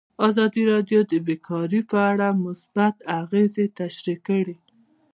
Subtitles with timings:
[0.27, 4.57] ازادي راډیو د بیکاري په اړه مثبت اغېزې تشریح کړي.